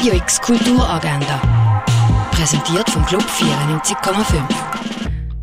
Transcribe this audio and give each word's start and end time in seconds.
Radio 0.00 0.14
X 0.14 0.40
Kulturagenda. 0.40 1.42
Präsentiert 2.30 2.88
vom 2.88 3.04
Club 3.04 3.22
94,5. 3.22 4.42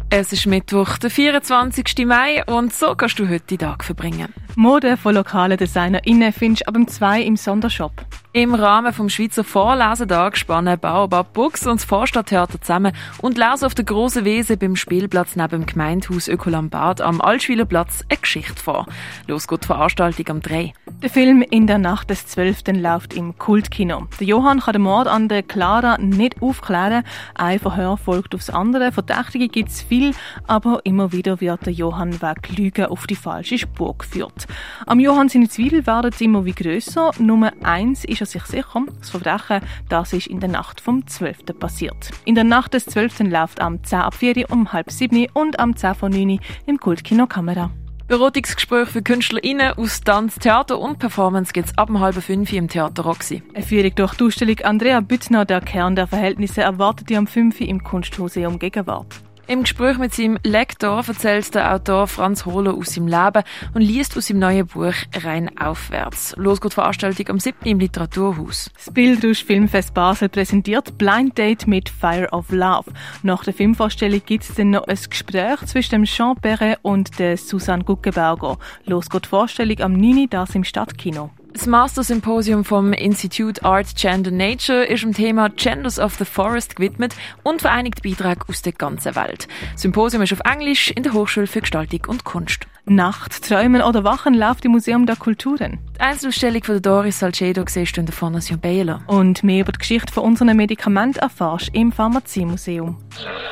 Es 0.09 0.33
ist 0.33 0.47
Mittwoch, 0.47 0.97
der 0.97 1.11
24. 1.11 2.07
Mai 2.07 2.43
und 2.45 2.73
so 2.73 2.95
kannst 2.95 3.19
du 3.19 3.29
heute 3.29 3.45
den 3.45 3.59
Tag 3.59 3.83
verbringen. 3.83 4.33
Mode 4.55 4.97
von 4.97 5.13
lokalen 5.13 5.59
DesignerInnen 5.59 6.33
findest 6.33 6.63
du 6.63 6.69
ab 6.69 6.73
dem 6.73 6.87
2 6.87 7.21
im 7.21 7.35
Sondershop. 7.35 8.03
Im 8.37 8.53
Rahmen 8.53 8.93
vom 8.93 9.09
Schweizer 9.09 9.43
Vorlesetag 9.43 10.37
spannen 10.37 10.79
Baobab 10.79 11.33
Books 11.33 11.65
und 11.65 11.79
das 11.79 11.85
Vorstadttheater 11.85 12.61
zusammen 12.61 12.93
und 13.19 13.35
lesen 13.35 13.65
auf 13.65 13.73
der 13.73 13.83
grossen 13.83 14.25
Wiese 14.25 14.57
beim 14.57 14.75
Spielplatz 14.75 15.35
neben 15.35 15.49
dem 15.49 15.65
Gemeindehaus 15.65 16.27
Ökolambard 16.27 17.01
am 17.01 17.19
Altschwiler 17.19 17.65
Platz 17.65 18.05
eine 18.09 18.19
Geschichte 18.19 18.61
vor. 18.61 18.85
Los 19.25 19.47
geht 19.47 19.63
die 19.63 19.65
Veranstaltung 19.65 20.27
am 20.29 20.41
3. 20.43 20.71
Der 21.01 21.09
Film 21.09 21.41
«In 21.41 21.65
der 21.65 21.79
Nacht 21.79 22.11
des 22.11 22.27
12.» 22.27 22.79
läuft 22.79 23.15
im 23.15 23.39
Kultkino. 23.39 24.07
Der 24.19 24.27
Johann 24.27 24.59
kann 24.59 24.73
den 24.73 24.83
Mord 24.83 25.07
an 25.07 25.29
der 25.29 25.41
Clara 25.41 25.97
nicht 25.97 26.39
aufklären. 26.39 27.03
Ein 27.33 27.57
Verhör 27.57 27.97
folgt 27.97 28.35
aufs 28.35 28.51
andere. 28.51 28.91
Verdächtige 28.91 29.47
gibt 29.47 29.69
es 29.69 29.81
viel, 29.81 30.13
aber 30.45 30.81
immer 30.83 31.11
wieder 31.11 31.41
wird 31.41 31.65
der 31.65 31.73
Johann 31.73 32.21
wegen 32.21 32.55
Lügen 32.55 32.85
auf 32.85 33.07
die 33.07 33.15
falsche 33.15 33.57
Spur 33.57 33.97
geführt. 33.97 34.45
Am 34.85 34.99
Johann 34.99 35.27
seine 35.27 35.49
Zweifel 35.49 35.87
werden 35.87 36.13
immer 36.19 36.45
wie 36.45 36.53
grösser. 36.53 37.09
Nummer 37.17 37.51
eins 37.63 38.05
ist 38.05 38.26
sich 38.31 38.43
sicher, 38.43 38.83
das 38.99 39.09
Verbrechen, 39.09 39.61
das 39.89 40.13
ist 40.13 40.27
in 40.27 40.39
der 40.39 40.49
Nacht 40.49 40.81
vom 40.81 41.05
12. 41.05 41.57
passiert. 41.59 42.11
In 42.25 42.35
der 42.35 42.43
Nacht 42.43 42.73
des 42.73 42.85
12. 42.85 43.19
läuft 43.21 43.59
am 43.59 43.83
10 43.83 43.99
ab 43.99 44.13
4 44.13 44.49
um 44.49 44.71
halb 44.73 44.91
7 44.91 45.27
und 45.33 45.59
am 45.59 45.75
10 45.75 45.95
vor 45.95 46.09
9 46.09 46.39
im 46.65 46.79
Kultkino 46.79 47.27
Kamera. 47.27 47.71
Beratungsgespräch 48.07 48.87
für 48.87 49.01
KünstlerInnen 49.01 49.73
aus 49.73 49.99
Tanz, 49.99 50.35
Theater 50.35 50.79
und 50.79 50.97
Performance 50.97 51.51
gibt 51.51 51.67
es 51.67 51.77
ab 51.77 51.89
halb 51.93 52.15
fünf 52.15 52.53
im 52.53 52.69
Theater 52.69 53.03
Roxy. 53.03 53.43
Eine 53.53 53.65
Führung 53.65 53.93
durch 53.95 54.15
die 54.15 54.23
Ausstellung 54.23 54.59
Andrea 54.61 55.01
Büttner, 55.01 55.43
der 55.43 55.59
Kern 55.59 55.97
der 55.97 56.07
Verhältnisse, 56.07 56.61
erwartet 56.61 57.11
ihr 57.11 57.17
am 57.17 57.27
5 57.27 57.59
im 57.59 57.83
Kunstmuseum 57.83 58.59
Gegenwart. 58.59 59.26
Im 59.49 59.63
Gespräch 59.63 59.97
mit 59.97 60.13
seinem 60.13 60.37
Lektor 60.43 61.01
erzählt 61.07 61.55
der 61.55 61.73
Autor 61.73 62.07
Franz 62.07 62.45
Hohler 62.45 62.73
aus 62.73 62.93
seinem 62.93 63.07
Leben 63.07 63.43
und 63.73 63.81
liest 63.81 64.17
aus 64.17 64.27
seinem 64.27 64.39
neuen 64.39 64.67
Buch 64.67 64.93
Rein 65.23 65.57
aufwärts. 65.57 66.35
Los 66.35 66.59
geht 66.59 66.73
die 66.73 66.75
Veranstaltung 66.75 67.29
am 67.29 67.39
7. 67.39 67.57
im 67.63 67.79
Literaturhaus. 67.79 68.69
Das 68.75 68.93
Bildrausch 68.93 69.45
Filmfest 69.45 69.93
Basel 69.93 70.27
präsentiert 70.27 70.97
Blind 70.97 71.37
Date 71.37 71.65
mit 71.65 71.87
Fire 71.87 72.27
of 72.33 72.51
Love. 72.51 72.91
Nach 73.23 73.41
der 73.45 73.53
Filmvorstellung 73.53 74.21
gibt 74.25 74.43
es 74.43 74.53
dann 74.53 74.71
noch 74.71 74.85
ein 74.85 74.99
Gespräch 75.09 75.65
zwischen 75.65 75.91
dem 75.91 76.03
Jean 76.03 76.35
Perret 76.35 76.79
und 76.81 77.17
der 77.17 77.37
Susanne 77.37 77.85
Guckenberger. 77.85 78.57
Los 78.83 79.09
geht 79.09 79.23
die 79.23 79.29
Vorstellung 79.29 79.79
am 79.79 79.93
9. 79.93 80.27
das 80.29 80.55
im 80.55 80.65
Stadtkino. 80.65 81.31
Das 81.53 81.65
Master 81.65 82.03
Symposium 82.03 82.63
vom 82.63 82.93
Institute 82.93 83.63
Art 83.63 83.95
Gender 83.95 84.31
Nature 84.31 84.85
ist 84.85 85.03
dem 85.03 85.13
Thema 85.13 85.49
Genders 85.49 85.99
of 85.99 86.15
the 86.15 86.25
Forest 86.25 86.75
gewidmet 86.75 87.15
und 87.43 87.61
vereinigt 87.61 88.03
Beiträge 88.03 88.41
aus 88.47 88.61
der 88.61 88.73
ganzen 88.73 89.15
Welt. 89.15 89.47
Das 89.73 89.81
Symposium 89.81 90.21
ist 90.23 90.33
auf 90.33 90.41
Englisch 90.45 90.91
in 90.91 91.03
der 91.03 91.13
Hochschule 91.13 91.47
für 91.47 91.61
Gestaltung 91.61 92.01
und 92.07 92.23
Kunst. 92.23 92.67
Nacht, 92.85 93.43
Träumen 93.43 93.81
oder 93.81 94.03
Wachen 94.03 94.33
läuft 94.33 94.63
im 94.65 94.71
Museum 94.71 95.05
der 95.05 95.15
Kulturen. 95.17 95.79
Die 95.95 95.99
Einzelausstellung 95.99 96.63
von 96.63 96.81
Doris 96.81 97.19
Salcedo 97.19 97.63
siehst 97.67 97.97
du 97.97 98.01
in 98.01 98.05
der 98.05 98.15
Fondation 98.15 98.59
Baylor. 98.59 99.01
Und 99.07 99.43
mehr 99.43 99.61
über 99.61 99.71
die 99.73 99.79
Geschichte 99.79 100.13
von 100.13 100.23
unseren 100.23 100.55
Medikamenten 100.55 101.19
erfährst 101.19 101.69
im 101.73 101.91
Pharmaziemuseum. 101.91 102.97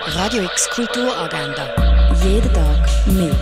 Radio 0.05 0.43
X 0.43 0.69
Kulturagenda. 0.69 1.69
Jeden 2.23 2.53
Tag 2.53 2.87
mehr. 3.07 3.35